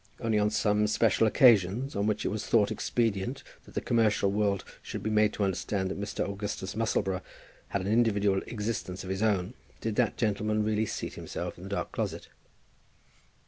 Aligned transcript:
Only 0.19 0.39
on 0.39 0.49
some 0.49 0.87
special 0.87 1.27
occasions, 1.27 1.95
on 1.95 2.07
which 2.07 2.25
it 2.25 2.29
was 2.29 2.43
thought 2.43 2.71
expedient 2.71 3.43
that 3.65 3.75
the 3.75 3.81
commercial 3.81 4.31
world 4.31 4.63
should 4.81 5.03
be 5.03 5.11
made 5.11 5.31
to 5.33 5.43
understand 5.43 5.91
that 5.91 6.01
Mr. 6.01 6.27
Augustus 6.27 6.73
Musselboro 6.75 7.21
had 7.67 7.81
an 7.83 7.87
individual 7.91 8.41
existence 8.47 9.03
of 9.03 9.11
his 9.11 9.21
own, 9.21 9.53
did 9.79 9.97
that 9.97 10.17
gentleman 10.17 10.63
really 10.63 10.87
seat 10.87 11.13
himself 11.13 11.55
in 11.55 11.65
the 11.65 11.69
dark 11.69 11.91
closet. 11.91 12.29